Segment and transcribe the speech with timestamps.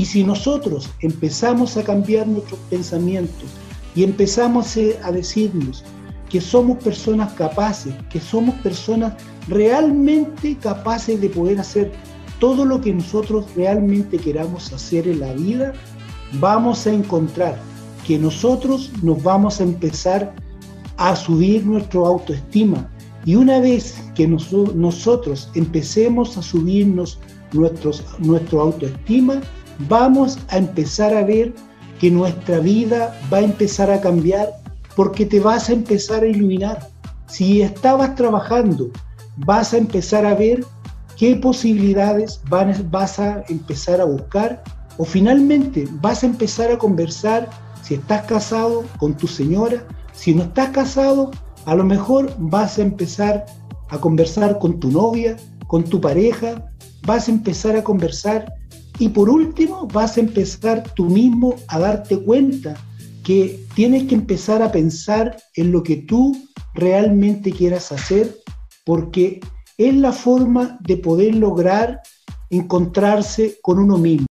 [0.00, 3.50] Y si nosotros empezamos a cambiar nuestros pensamientos
[3.94, 5.84] y empezamos a decirnos
[6.30, 9.12] que somos personas capaces, que somos personas
[9.46, 11.92] realmente capaces de poder hacer
[12.38, 15.74] todo lo que nosotros realmente queramos hacer en la vida,
[16.40, 17.60] vamos a encontrar
[18.06, 20.34] que nosotros nos vamos a empezar
[20.96, 22.88] a subir nuestra autoestima.
[23.26, 27.18] Y una vez que nosotros empecemos a subirnos
[27.52, 29.42] nuestros, nuestra autoestima,
[29.88, 31.54] vamos a empezar a ver
[31.98, 34.50] que nuestra vida va a empezar a cambiar
[34.96, 36.88] porque te vas a empezar a iluminar.
[37.26, 38.90] Si estabas trabajando,
[39.36, 40.64] vas a empezar a ver
[41.16, 44.62] qué posibilidades vas a empezar a buscar
[44.96, 47.48] o finalmente vas a empezar a conversar
[47.82, 51.30] si estás casado con tu señora, si no estás casado,
[51.64, 53.46] a lo mejor vas a empezar
[53.88, 56.66] a conversar con tu novia, con tu pareja,
[57.06, 58.52] vas a empezar a conversar
[59.00, 62.76] y por último vas a empezar tú mismo a darte cuenta
[63.24, 66.36] que tienes que empezar a pensar en lo que tú
[66.74, 68.36] realmente quieras hacer
[68.84, 69.40] porque
[69.78, 72.00] es la forma de poder lograr
[72.50, 74.26] encontrarse con uno mismo.